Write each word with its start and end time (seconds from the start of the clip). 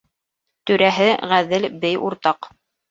Түрәһе 0.71 1.11
ғәҙел 1.35 1.71
бей 1.87 2.05
уртаҡ. 2.11 2.53